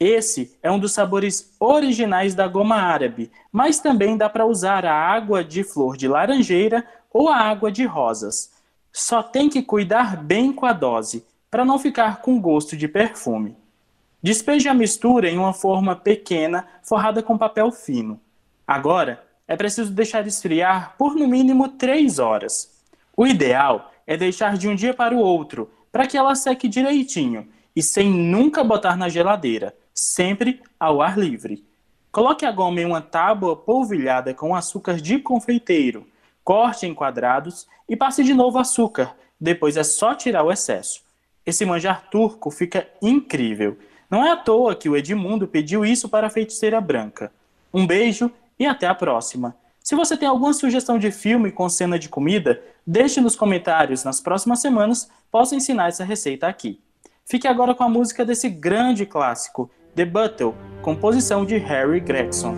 Esse 0.00 0.56
é 0.62 0.70
um 0.70 0.78
dos 0.78 0.92
sabores 0.92 1.52
originais 1.58 2.32
da 2.32 2.46
goma 2.46 2.76
árabe, 2.76 3.32
mas 3.50 3.80
também 3.80 4.16
dá 4.16 4.28
para 4.28 4.46
usar 4.46 4.86
a 4.86 4.94
água 4.94 5.42
de 5.42 5.64
flor 5.64 5.96
de 5.96 6.06
laranjeira 6.06 6.86
ou 7.12 7.28
a 7.28 7.36
água 7.36 7.72
de 7.72 7.84
rosas. 7.84 8.52
Só 8.92 9.24
tem 9.24 9.48
que 9.48 9.60
cuidar 9.60 10.16
bem 10.16 10.52
com 10.52 10.66
a 10.66 10.72
dose, 10.72 11.26
para 11.50 11.64
não 11.64 11.80
ficar 11.80 12.20
com 12.20 12.40
gosto 12.40 12.76
de 12.76 12.86
perfume. 12.86 13.56
Despeje 14.22 14.68
a 14.68 14.74
mistura 14.74 15.28
em 15.28 15.38
uma 15.38 15.52
forma 15.52 15.96
pequena, 15.96 16.66
forrada 16.82 17.20
com 17.20 17.36
papel 17.36 17.72
fino. 17.72 18.20
Agora, 18.66 19.24
é 19.48 19.56
preciso 19.56 19.90
deixar 19.90 20.26
esfriar 20.26 20.94
por 20.96 21.16
no 21.16 21.26
mínimo 21.26 21.70
3 21.70 22.20
horas. 22.20 22.70
O 23.16 23.26
ideal 23.26 23.90
é 24.06 24.16
deixar 24.16 24.56
de 24.56 24.68
um 24.68 24.76
dia 24.76 24.94
para 24.94 25.14
o 25.14 25.18
outro, 25.18 25.70
para 25.90 26.06
que 26.06 26.16
ela 26.16 26.36
seque 26.36 26.68
direitinho 26.68 27.48
e 27.74 27.82
sem 27.82 28.10
nunca 28.10 28.62
botar 28.62 28.96
na 28.96 29.08
geladeira 29.08 29.74
sempre 29.98 30.62
ao 30.78 31.02
ar 31.02 31.18
livre. 31.18 31.64
Coloque 32.12 32.46
a 32.46 32.52
goma 32.52 32.80
em 32.80 32.84
uma 32.84 33.00
tábua 33.00 33.56
polvilhada 33.56 34.32
com 34.32 34.54
açúcar 34.54 35.00
de 35.00 35.18
confeiteiro. 35.18 36.06
Corte 36.44 36.86
em 36.86 36.94
quadrados 36.94 37.66
e 37.88 37.96
passe 37.96 38.22
de 38.22 38.32
novo 38.32 38.58
açúcar. 38.58 39.16
Depois 39.40 39.76
é 39.76 39.82
só 39.82 40.14
tirar 40.14 40.44
o 40.44 40.52
excesso. 40.52 41.02
Esse 41.44 41.64
manjar 41.66 42.08
turco 42.10 42.50
fica 42.50 42.88
incrível. 43.02 43.76
Não 44.08 44.24
é 44.24 44.30
à 44.30 44.36
toa 44.36 44.74
que 44.74 44.88
o 44.88 44.96
Edmundo 44.96 45.48
pediu 45.48 45.84
isso 45.84 46.08
para 46.08 46.28
a 46.28 46.30
feiticeira 46.30 46.80
branca. 46.80 47.32
Um 47.74 47.86
beijo 47.86 48.30
e 48.58 48.66
até 48.66 48.86
a 48.86 48.94
próxima. 48.94 49.56
Se 49.82 49.94
você 49.94 50.16
tem 50.16 50.28
alguma 50.28 50.52
sugestão 50.52 50.98
de 50.98 51.10
filme 51.10 51.50
com 51.50 51.68
cena 51.68 51.98
de 51.98 52.08
comida, 52.08 52.62
deixe 52.86 53.20
nos 53.20 53.34
comentários. 53.34 54.04
Nas 54.04 54.20
próximas 54.20 54.60
semanas, 54.60 55.10
posso 55.30 55.54
ensinar 55.54 55.88
essa 55.88 56.04
receita 56.04 56.46
aqui. 56.46 56.80
Fique 57.24 57.46
agora 57.46 57.74
com 57.74 57.84
a 57.84 57.88
música 57.88 58.24
desse 58.24 58.48
grande 58.48 59.04
clássico, 59.04 59.70
The 59.94 60.04
Battle, 60.04 60.54
composição 60.82 61.44
de 61.44 61.58
Harry 61.58 62.00
Gregson. 62.00 62.54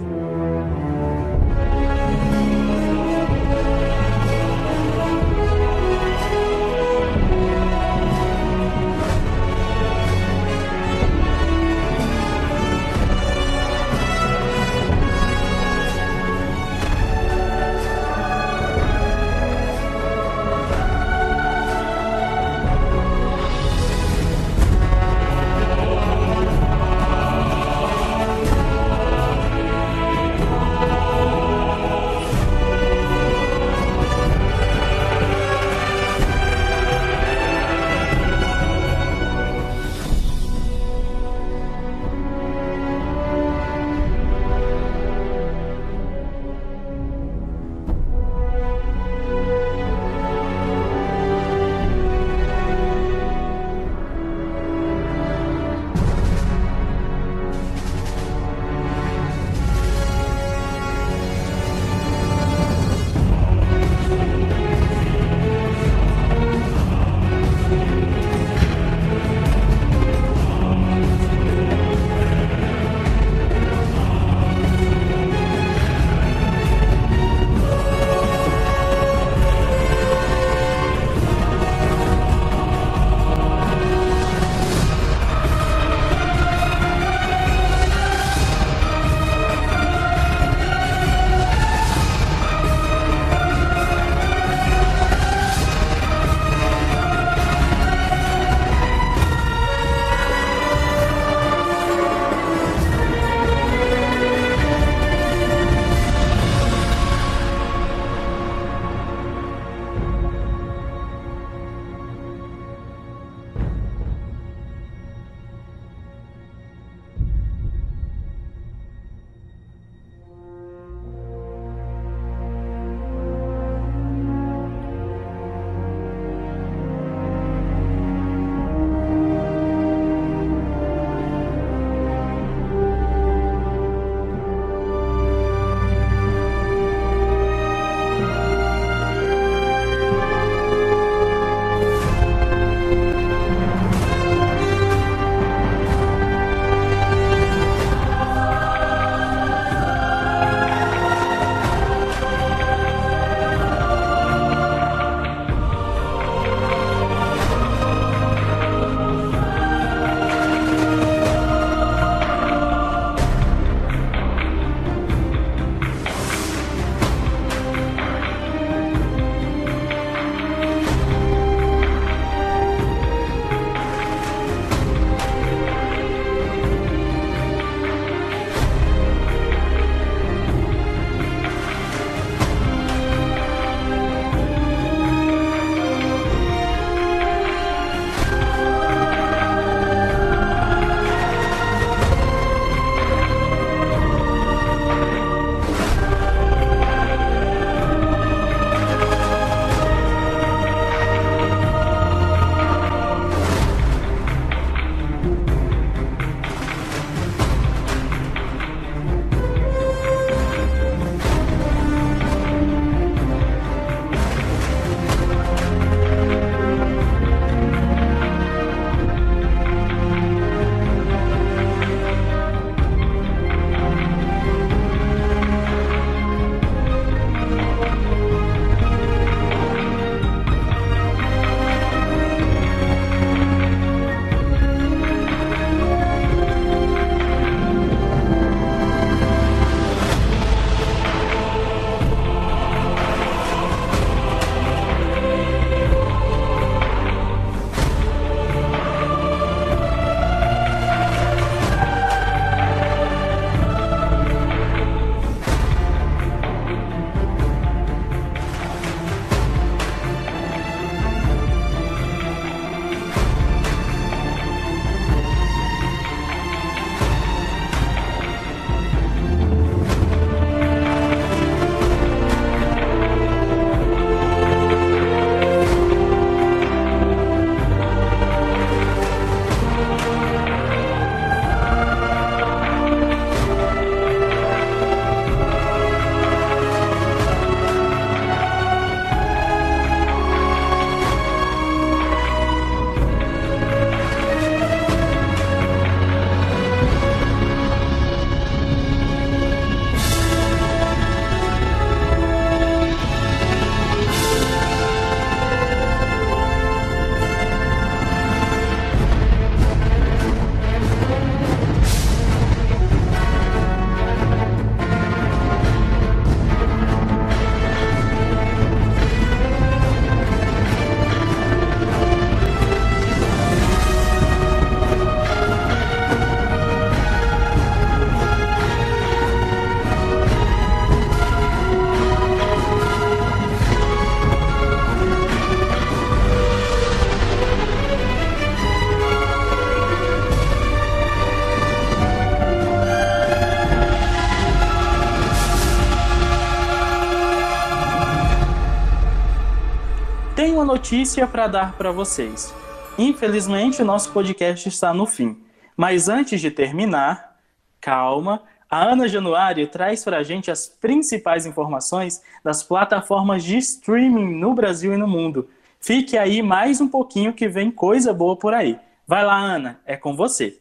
Notícia 350.81 351.27
para 351.27 351.47
dar 351.47 351.77
para 351.77 351.93
vocês. 351.93 352.55
Infelizmente, 352.97 353.83
o 353.83 353.85
nosso 353.85 354.11
podcast 354.13 354.67
está 354.67 354.95
no 354.95 355.05
fim. 355.05 355.37
Mas 355.77 356.09
antes 356.09 356.41
de 356.41 356.51
terminar, 356.51 357.37
calma, 357.79 358.43
a 358.69 358.85
Ana 358.85 359.07
Januário 359.07 359.69
traz 359.69 360.03
para 360.03 360.17
a 360.17 360.23
gente 360.23 360.51
as 360.51 360.69
principais 360.69 361.45
informações 361.45 362.23
das 362.43 362.63
plataformas 362.63 363.45
de 363.45 363.59
streaming 363.59 364.35
no 364.37 364.55
Brasil 364.55 364.95
e 364.95 364.97
no 364.97 365.07
mundo. 365.07 365.51
Fique 365.79 366.17
aí 366.17 366.41
mais 366.41 366.81
um 366.81 366.89
pouquinho 366.89 367.35
que 367.35 367.47
vem 367.47 367.71
coisa 367.71 368.15
boa 368.15 368.35
por 368.35 368.55
aí. 368.55 368.79
Vai 369.07 369.23
lá, 369.23 369.39
Ana, 369.39 369.81
é 369.85 369.99
com 369.99 370.17
você. 370.17 370.59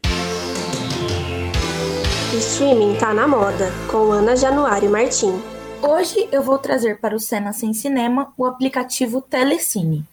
Streaming 2.36 2.94
tá 2.98 3.14
na 3.14 3.26
moda, 3.26 3.72
com 3.90 4.12
Ana 4.12 4.36
Januário 4.36 4.90
Martim. 4.90 5.59
Hoje 5.82 6.28
eu 6.30 6.42
vou 6.42 6.58
trazer 6.58 7.00
para 7.00 7.16
o 7.16 7.18
Cena 7.18 7.54
Sem 7.54 7.72
Cinema 7.72 8.34
o 8.36 8.44
aplicativo 8.44 9.22
Telecine. 9.22 10.04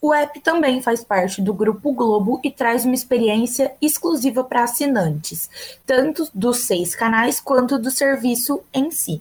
O 0.00 0.14
app 0.14 0.38
também 0.40 0.80
faz 0.80 1.02
parte 1.02 1.42
do 1.42 1.52
Grupo 1.52 1.90
Globo 1.92 2.40
e 2.44 2.50
traz 2.50 2.84
uma 2.84 2.94
experiência 2.94 3.74
exclusiva 3.82 4.44
para 4.44 4.62
assinantes, 4.62 5.50
tanto 5.84 6.28
dos 6.32 6.66
seis 6.66 6.94
canais 6.94 7.40
quanto 7.40 7.76
do 7.76 7.90
serviço 7.90 8.60
em 8.72 8.92
si. 8.92 9.20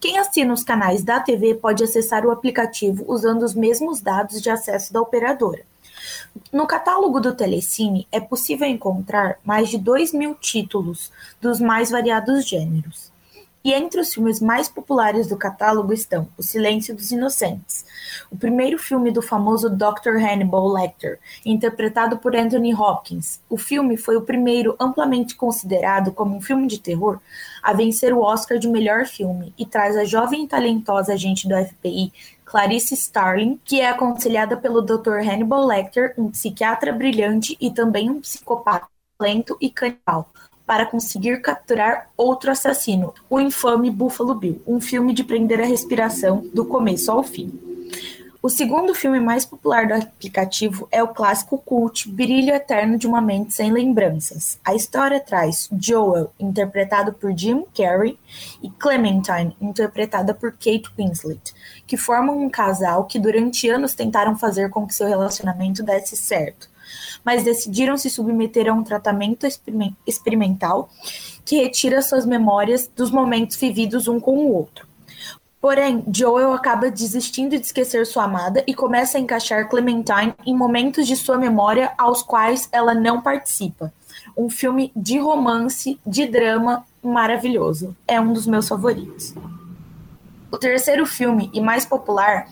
Quem 0.00 0.18
assina 0.18 0.52
os 0.52 0.64
canais 0.64 1.04
da 1.04 1.20
TV 1.20 1.54
pode 1.54 1.84
acessar 1.84 2.26
o 2.26 2.32
aplicativo 2.32 3.04
usando 3.06 3.44
os 3.44 3.54
mesmos 3.54 4.00
dados 4.00 4.42
de 4.42 4.50
acesso 4.50 4.92
da 4.92 5.00
operadora. 5.00 5.62
No 6.52 6.66
catálogo 6.66 7.20
do 7.20 7.34
Telecine 7.34 8.08
é 8.10 8.18
possível 8.18 8.66
encontrar 8.66 9.38
mais 9.44 9.68
de 9.68 9.78
2 9.78 10.12
mil 10.12 10.34
títulos 10.34 11.12
dos 11.40 11.60
mais 11.60 11.90
variados 11.90 12.46
gêneros. 12.46 13.14
E 13.66 13.74
entre 13.74 14.00
os 14.00 14.14
filmes 14.14 14.40
mais 14.40 14.68
populares 14.68 15.26
do 15.26 15.36
catálogo 15.36 15.92
estão 15.92 16.28
O 16.38 16.42
Silêncio 16.44 16.94
dos 16.94 17.10
Inocentes, 17.10 17.84
o 18.30 18.36
primeiro 18.36 18.78
filme 18.78 19.10
do 19.10 19.20
famoso 19.20 19.68
Dr. 19.68 20.22
Hannibal 20.22 20.68
Lecter, 20.68 21.18
interpretado 21.44 22.16
por 22.16 22.36
Anthony 22.36 22.72
Hopkins. 22.72 23.40
O 23.50 23.58
filme 23.58 23.96
foi 23.96 24.16
o 24.16 24.22
primeiro 24.22 24.76
amplamente 24.78 25.34
considerado 25.34 26.12
como 26.12 26.36
um 26.36 26.40
filme 26.40 26.68
de 26.68 26.78
terror 26.78 27.18
a 27.60 27.72
vencer 27.72 28.14
o 28.14 28.20
Oscar 28.20 28.56
de 28.56 28.68
melhor 28.68 29.04
filme 29.04 29.52
e 29.58 29.66
traz 29.66 29.96
a 29.96 30.04
jovem 30.04 30.44
e 30.44 30.46
talentosa 30.46 31.14
agente 31.14 31.48
do 31.48 31.56
FBI 31.56 32.12
Clarice 32.44 32.94
Starling, 32.94 33.58
que 33.64 33.80
é 33.80 33.88
aconselhada 33.88 34.56
pelo 34.56 34.80
Dr. 34.80 35.18
Hannibal 35.28 35.66
Lecter, 35.66 36.14
um 36.16 36.30
psiquiatra 36.30 36.92
brilhante 36.92 37.56
e 37.60 37.72
também 37.72 38.10
um 38.10 38.20
psicopata 38.20 38.86
lento 39.20 39.56
e 39.60 39.70
canibal, 39.70 40.30
para 40.66 40.84
conseguir 40.84 41.40
capturar 41.40 42.10
outro 42.16 42.50
assassino, 42.50 43.14
o 43.30 43.40
infame 43.40 43.90
Buffalo 43.90 44.34
Bill, 44.34 44.60
um 44.66 44.80
filme 44.80 45.14
de 45.14 45.22
prender 45.22 45.60
a 45.60 45.66
respiração 45.66 46.44
do 46.52 46.64
começo 46.64 47.10
ao 47.10 47.22
fim. 47.22 47.52
O 48.46 48.48
segundo 48.48 48.94
filme 48.94 49.18
mais 49.18 49.44
popular 49.44 49.88
do 49.88 49.94
aplicativo 49.94 50.86
é 50.92 51.02
o 51.02 51.08
clássico 51.08 51.58
cult 51.58 52.08
Brilho 52.08 52.54
Eterno 52.54 52.96
de 52.96 53.04
uma 53.04 53.20
Mente 53.20 53.52
Sem 53.52 53.72
Lembranças. 53.72 54.56
A 54.64 54.72
história 54.72 55.18
traz 55.18 55.68
Joel, 55.80 56.32
interpretado 56.38 57.12
por 57.12 57.36
Jim 57.36 57.64
Carrey, 57.74 58.16
e 58.62 58.70
Clementine, 58.70 59.56
interpretada 59.60 60.32
por 60.32 60.52
Kate 60.52 60.88
Winslet, 60.96 61.52
que 61.88 61.96
formam 61.96 62.40
um 62.40 62.48
casal 62.48 63.04
que 63.06 63.18
durante 63.18 63.68
anos 63.68 63.94
tentaram 63.94 64.38
fazer 64.38 64.70
com 64.70 64.86
que 64.86 64.94
seu 64.94 65.08
relacionamento 65.08 65.82
desse 65.82 66.16
certo 66.16 66.68
mas 67.24 67.44
decidiram 67.44 67.96
se 67.96 68.10
submeter 68.10 68.68
a 68.68 68.72
um 68.72 68.82
tratamento 68.82 69.46
experimental 70.06 70.88
que 71.44 71.56
retira 71.56 72.02
suas 72.02 72.26
memórias 72.26 72.90
dos 72.94 73.10
momentos 73.10 73.56
vividos 73.56 74.08
um 74.08 74.18
com 74.18 74.36
o 74.36 74.52
outro. 74.52 74.86
Porém, 75.60 76.04
Joel 76.14 76.52
acaba 76.52 76.90
desistindo 76.90 77.58
de 77.58 77.66
esquecer 77.66 78.06
sua 78.06 78.24
amada 78.24 78.62
e 78.66 78.74
começa 78.74 79.18
a 79.18 79.20
encaixar 79.20 79.68
Clementine 79.68 80.34
em 80.46 80.54
momentos 80.54 81.06
de 81.06 81.16
sua 81.16 81.38
memória 81.38 81.92
aos 81.98 82.22
quais 82.22 82.68
ela 82.70 82.94
não 82.94 83.20
participa. 83.20 83.92
Um 84.36 84.48
filme 84.48 84.92
de 84.94 85.18
romance, 85.18 85.98
de 86.06 86.26
drama 86.26 86.84
maravilhoso. 87.02 87.96
É 88.06 88.20
um 88.20 88.32
dos 88.32 88.46
meus 88.46 88.68
favoritos. 88.68 89.34
O 90.50 90.58
terceiro 90.58 91.04
filme, 91.04 91.50
e 91.52 91.60
mais 91.60 91.84
popular, 91.84 92.46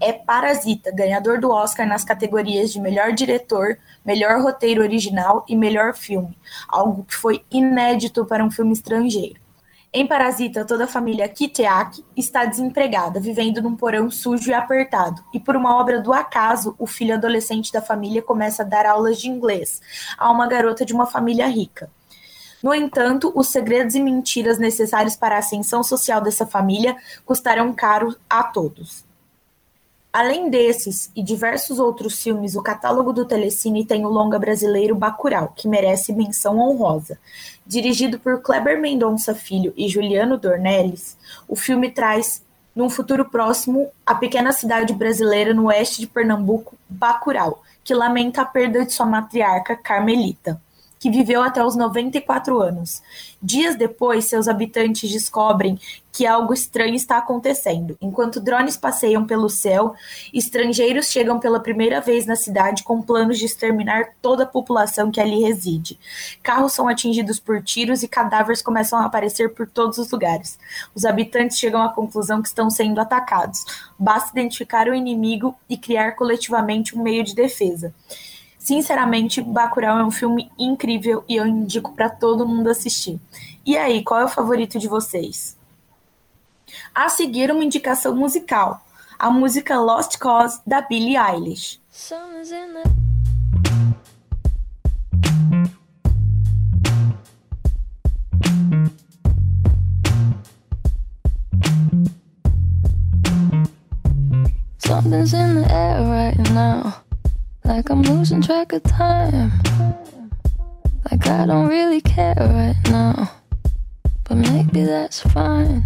é 0.00 0.12
Parasita, 0.12 0.90
ganhador 0.90 1.40
do 1.40 1.50
Oscar 1.50 1.86
nas 1.86 2.02
categorias 2.02 2.72
de 2.72 2.80
melhor 2.80 3.12
diretor, 3.12 3.78
melhor 4.04 4.42
roteiro 4.42 4.82
original 4.82 5.44
e 5.48 5.56
melhor 5.56 5.94
filme, 5.94 6.36
algo 6.68 7.04
que 7.04 7.14
foi 7.14 7.44
inédito 7.50 8.24
para 8.26 8.44
um 8.44 8.50
filme 8.50 8.72
estrangeiro. 8.72 9.40
Em 9.90 10.06
Parasita, 10.06 10.66
toda 10.66 10.84
a 10.84 10.88
família 10.88 11.28
Kiteak 11.28 12.04
está 12.14 12.44
desempregada, 12.44 13.20
vivendo 13.20 13.62
num 13.62 13.74
porão 13.74 14.10
sujo 14.10 14.50
e 14.50 14.54
apertado. 14.54 15.24
E 15.32 15.40
por 15.40 15.56
uma 15.56 15.80
obra 15.80 15.98
do 15.98 16.12
acaso, 16.12 16.74
o 16.78 16.86
filho 16.86 17.14
adolescente 17.14 17.72
da 17.72 17.80
família 17.80 18.20
começa 18.20 18.62
a 18.62 18.66
dar 18.66 18.84
aulas 18.84 19.18
de 19.18 19.30
inglês 19.30 19.80
a 20.18 20.30
uma 20.30 20.46
garota 20.46 20.84
de 20.84 20.92
uma 20.92 21.06
família 21.06 21.46
rica. 21.46 21.90
No 22.62 22.74
entanto, 22.74 23.32
os 23.34 23.48
segredos 23.48 23.94
e 23.94 24.00
mentiras 24.00 24.58
necessários 24.58 25.14
para 25.14 25.36
a 25.36 25.38
ascensão 25.38 25.82
social 25.82 26.20
dessa 26.20 26.46
família 26.46 26.96
custarão 27.24 27.72
caro 27.72 28.16
a 28.28 28.42
todos. 28.42 29.06
Além 30.12 30.50
desses 30.50 31.12
e 31.14 31.22
diversos 31.22 31.78
outros 31.78 32.20
filmes, 32.20 32.56
o 32.56 32.62
catálogo 32.62 33.12
do 33.12 33.24
Telecine 33.24 33.84
tem 33.84 34.04
o 34.04 34.08
longa 34.08 34.38
brasileiro 34.38 34.96
Bacurau, 34.96 35.52
que 35.54 35.68
merece 35.68 36.12
menção 36.12 36.58
honrosa. 36.58 37.18
Dirigido 37.64 38.18
por 38.18 38.40
Kleber 38.42 38.80
Mendonça 38.80 39.34
Filho 39.34 39.72
e 39.76 39.86
Juliano 39.86 40.36
Dornelles, 40.36 41.16
o 41.46 41.54
filme 41.54 41.90
traz, 41.90 42.42
num 42.74 42.90
futuro 42.90 43.26
próximo, 43.26 43.90
a 44.04 44.14
pequena 44.14 44.50
cidade 44.50 44.92
brasileira 44.94 45.54
no 45.54 45.66
oeste 45.66 46.00
de 46.00 46.06
Pernambuco, 46.06 46.74
Bacurau, 46.88 47.62
que 47.84 47.94
lamenta 47.94 48.42
a 48.42 48.46
perda 48.46 48.84
de 48.84 48.92
sua 48.92 49.06
matriarca 49.06 49.76
Carmelita 49.76 50.60
que 50.98 51.10
viveu 51.10 51.42
até 51.42 51.64
os 51.64 51.76
94 51.76 52.60
anos. 52.60 53.02
Dias 53.40 53.76
depois, 53.76 54.24
seus 54.24 54.48
habitantes 54.48 55.10
descobrem 55.10 55.78
que 56.10 56.26
algo 56.26 56.52
estranho 56.52 56.96
está 56.96 57.18
acontecendo. 57.18 57.96
Enquanto 58.00 58.40
drones 58.40 58.76
passeiam 58.76 59.24
pelo 59.24 59.48
céu, 59.48 59.94
estrangeiros 60.34 61.06
chegam 61.06 61.38
pela 61.38 61.60
primeira 61.60 62.00
vez 62.00 62.26
na 62.26 62.34
cidade 62.34 62.82
com 62.82 63.00
planos 63.00 63.38
de 63.38 63.44
exterminar 63.44 64.08
toda 64.20 64.42
a 64.42 64.46
população 64.46 65.12
que 65.12 65.20
ali 65.20 65.40
reside. 65.40 65.96
Carros 66.42 66.72
são 66.72 66.88
atingidos 66.88 67.38
por 67.38 67.62
tiros 67.62 68.02
e 68.02 68.08
cadáveres 68.08 68.60
começam 68.60 68.98
a 68.98 69.04
aparecer 69.04 69.54
por 69.54 69.68
todos 69.68 69.98
os 69.98 70.10
lugares. 70.10 70.58
Os 70.92 71.04
habitantes 71.04 71.58
chegam 71.58 71.82
à 71.82 71.90
conclusão 71.90 72.42
que 72.42 72.48
estão 72.48 72.68
sendo 72.68 73.00
atacados. 73.00 73.64
Basta 73.96 74.30
identificar 74.32 74.88
o 74.88 74.94
inimigo 74.94 75.54
e 75.68 75.76
criar 75.76 76.12
coletivamente 76.12 76.98
um 76.98 77.02
meio 77.02 77.22
de 77.22 77.34
defesa. 77.34 77.94
Sinceramente, 78.68 79.40
Bacurau 79.40 79.98
é 79.98 80.04
um 80.04 80.10
filme 80.10 80.52
incrível 80.58 81.24
e 81.26 81.36
eu 81.36 81.46
indico 81.46 81.94
para 81.94 82.10
todo 82.10 82.46
mundo 82.46 82.68
assistir. 82.68 83.18
E 83.64 83.78
aí, 83.78 84.04
qual 84.04 84.20
é 84.20 84.26
o 84.26 84.28
favorito 84.28 84.78
de 84.78 84.86
vocês? 84.86 85.56
A 86.94 87.08
seguir, 87.08 87.50
uma 87.50 87.64
indicação 87.64 88.14
musical. 88.14 88.84
A 89.18 89.30
música 89.30 89.80
Lost 89.80 90.18
Cause, 90.18 90.60
da 90.66 90.82
Billie 90.82 91.16
Eilish. 91.16 91.80
Something's 91.90 92.52
in 105.32 105.54
the 105.54 105.66
air 105.70 106.06
right 106.06 106.36
now. 106.52 107.07
Like 107.68 107.90
I'm 107.90 108.00
losing 108.02 108.40
track 108.40 108.72
of 108.72 108.82
time. 108.82 109.52
Like 111.10 111.26
I 111.26 111.44
don't 111.44 111.68
really 111.68 112.00
care 112.00 112.34
right 112.34 112.74
now. 112.90 113.30
But 114.24 114.36
maybe 114.36 114.84
that's 114.84 115.20
fine. 115.20 115.84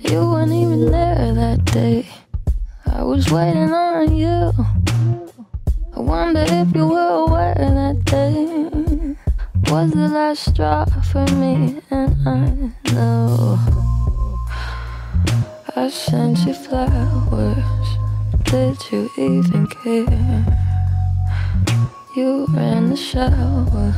You 0.00 0.28
weren't 0.30 0.52
even 0.52 0.90
there 0.90 1.32
that 1.32 1.64
day. 1.66 2.08
I 2.86 3.04
was 3.04 3.30
waiting 3.30 3.72
on 3.72 4.16
you. 4.16 4.52
I 5.96 6.00
wonder 6.00 6.44
if 6.44 6.74
you 6.74 6.88
were 6.88 7.26
aware 7.26 7.54
that 7.54 8.04
day 8.04 9.14
was 9.70 9.92
the 9.92 10.08
last 10.08 10.50
straw 10.50 10.86
for 11.12 11.24
me, 11.36 11.80
and 11.92 12.28
I 12.28 12.92
know 12.92 13.60
I 15.76 15.88
sent 15.88 16.38
you 16.40 16.54
flowers. 16.54 17.99
Did 18.50 18.90
you 18.90 19.08
even 19.16 19.68
care? 19.68 20.44
You 22.16 22.46
ran 22.48 22.90
the 22.90 22.96
shower 22.96 23.94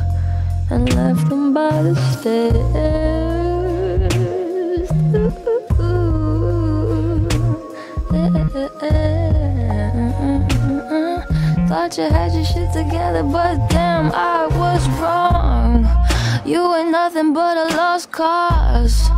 and 0.69 0.93
left 0.93 1.27
them 1.27 1.55
by 1.55 1.81
the 1.81 1.95
stairs. 2.11 2.53
Thought 11.67 11.97
you 11.97 12.03
had 12.03 12.33
your 12.33 12.45
shit 12.45 12.71
together, 12.73 13.23
but 13.23 13.57
damn, 13.71 14.11
I 14.11 14.45
was 14.45 14.87
wrong. 15.01 15.87
You 16.45 16.75
ain't 16.75 16.91
nothing 16.91 17.33
but 17.33 17.57
a 17.57 17.75
lost 17.75 18.11
cause. 18.11 19.09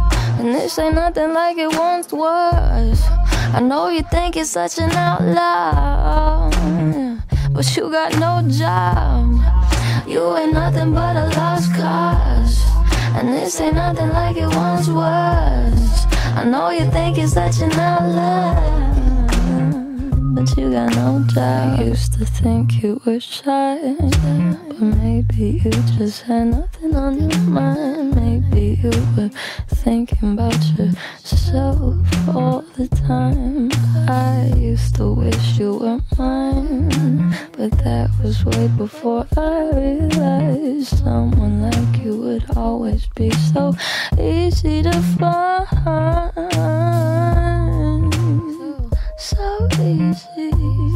And 0.45 0.53
this 0.53 0.77
ain't 0.77 0.93
nothing 0.93 1.33
like 1.33 1.57
it 1.57 1.75
once 1.75 2.13
was. 2.13 3.01
I 3.57 3.59
know 3.59 3.89
you 3.89 4.03
think 4.03 4.35
you're 4.35 4.45
such 4.45 4.77
an 4.77 4.91
outlaw, 4.91 6.51
but 7.51 7.75
you 7.75 7.89
got 7.89 8.13
no 8.19 8.47
job. 8.47 9.41
You 10.07 10.37
ain't 10.37 10.53
nothing 10.53 10.93
but 10.93 11.15
a 11.15 11.25
lost 11.35 11.73
cause. 11.73 12.63
And 13.15 13.29
this 13.29 13.59
ain't 13.59 13.73
nothing 13.73 14.09
like 14.09 14.37
it 14.37 14.45
once 14.55 14.87
was. 14.87 16.05
I 16.37 16.43
know 16.45 16.69
you 16.69 16.91
think 16.91 17.17
you're 17.17 17.25
such 17.25 17.61
an 17.61 17.71
outlaw 17.71 18.85
but 20.35 20.57
you 20.57 20.69
got 20.69 20.93
no 20.95 21.23
job. 21.29 21.79
I 21.79 21.83
used 21.83 22.13
to 22.13 22.25
think 22.25 22.83
you 22.83 23.01
were 23.05 23.21
shy, 23.21 23.95
but 24.67 24.81
maybe 24.81 25.61
you 25.63 25.71
just 25.97 26.23
had 26.23 26.47
nothing 26.47 26.93
on 26.93 27.29
your 27.29 27.39
mind. 27.39 28.14
You 28.55 28.89
were 29.17 29.29
thinking 29.67 30.33
about 30.33 30.63
yourself 30.77 31.97
all 32.29 32.61
the 32.77 32.87
time. 32.87 33.69
I 34.07 34.53
used 34.55 34.95
to 34.95 35.11
wish 35.11 35.59
you 35.59 35.75
were 35.75 35.99
mine, 36.17 37.35
but 37.57 37.71
that 37.83 38.09
was 38.23 38.45
way 38.45 38.69
before 38.69 39.27
I 39.35 39.71
realized 39.73 40.99
someone 40.99 41.63
like 41.63 42.03
you 42.03 42.15
would 42.15 42.45
always 42.55 43.05
be 43.07 43.29
so 43.31 43.73
easy 44.17 44.83
to 44.83 45.01
find 45.19 46.05
so 49.17 49.67
easy. 49.81 50.94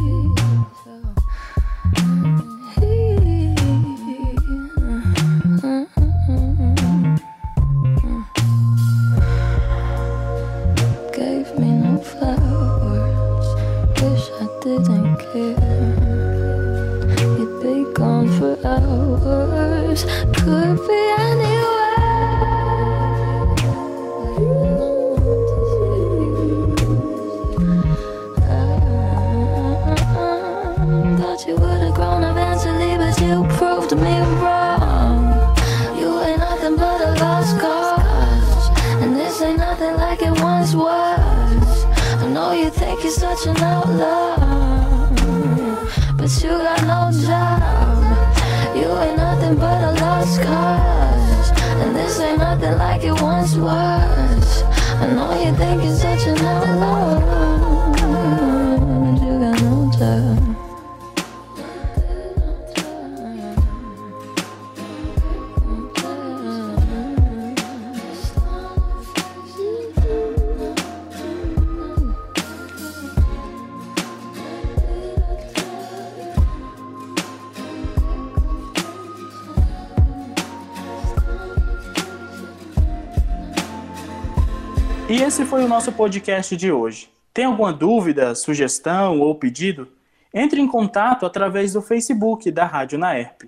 Esse 85.30 85.44
foi 85.44 85.62
o 85.62 85.68
nosso 85.68 85.92
podcast 85.92 86.56
de 86.56 86.72
hoje. 86.72 87.08
Tem 87.32 87.44
alguma 87.44 87.72
dúvida, 87.72 88.34
sugestão 88.34 89.20
ou 89.20 89.32
pedido? 89.32 89.86
Entre 90.34 90.60
em 90.60 90.66
contato 90.66 91.24
através 91.24 91.72
do 91.72 91.80
Facebook 91.80 92.50
da 92.50 92.64
Rádio 92.66 92.98
Naerp. 92.98 93.42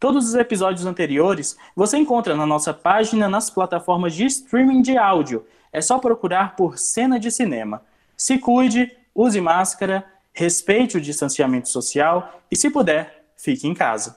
Todos 0.00 0.26
os 0.26 0.34
episódios 0.34 0.86
anteriores 0.86 1.54
você 1.76 1.98
encontra 1.98 2.34
na 2.34 2.46
nossa 2.46 2.72
página 2.72 3.28
nas 3.28 3.50
plataformas 3.50 4.14
de 4.14 4.24
streaming 4.24 4.80
de 4.80 4.96
áudio. 4.96 5.44
É 5.70 5.82
só 5.82 5.98
procurar 5.98 6.56
por 6.56 6.78
Cena 6.78 7.20
de 7.20 7.30
Cinema. 7.30 7.82
Se 8.16 8.38
cuide, 8.38 8.90
use 9.14 9.38
máscara, 9.38 10.06
respeite 10.32 10.96
o 10.96 11.00
distanciamento 11.00 11.68
social 11.68 12.40
e, 12.50 12.56
se 12.56 12.70
puder, 12.70 13.26
fique 13.36 13.68
em 13.68 13.74
casa. 13.74 14.16